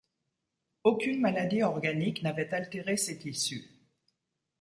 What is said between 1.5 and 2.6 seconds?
organique n’avait